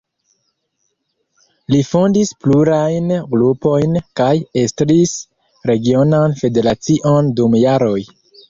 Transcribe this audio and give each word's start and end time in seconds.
Li 1.73 1.81
fondis 1.89 2.31
plurajn 2.45 3.13
grupojn 3.35 4.01
kaj 4.23 4.33
estris 4.65 5.15
regionan 5.73 6.37
federacion 6.45 7.35
dum 7.43 7.61
jaroj. 7.65 7.99